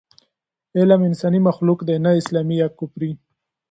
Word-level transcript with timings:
علم 0.77 1.01
انساني 1.09 1.39
مخلوق 1.49 1.79
دی، 1.87 1.95
نه 2.05 2.11
اسلامي 2.21 2.55
یا 2.61 2.67
کافري. 2.77 3.11